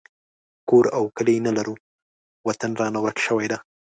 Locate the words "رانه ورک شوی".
2.79-3.47